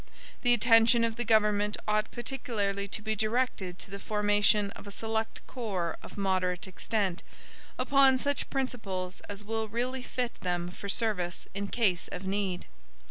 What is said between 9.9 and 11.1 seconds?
fit them for